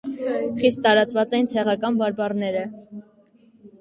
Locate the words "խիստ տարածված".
0.61-1.35